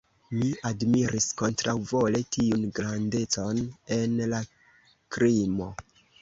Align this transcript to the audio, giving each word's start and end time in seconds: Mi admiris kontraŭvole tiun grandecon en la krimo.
Mi 0.35 0.47
admiris 0.69 1.27
kontraŭvole 1.41 2.21
tiun 2.37 2.63
grandecon 2.79 3.61
en 3.99 4.17
la 4.33 4.41
krimo. 5.19 5.71